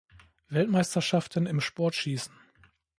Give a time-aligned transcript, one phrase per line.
[0.49, 2.33] Weltmeisterschaften im Sportschießen.